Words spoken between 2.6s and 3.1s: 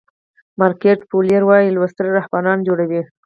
جوړوي.